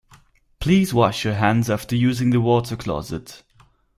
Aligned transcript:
Please 0.59 0.95
wash 0.95 1.25
your 1.25 1.35
hands 1.35 1.69
after 1.69 1.95
using 1.95 2.31
the 2.31 2.41
water 2.41 2.75
closet. 2.75 3.43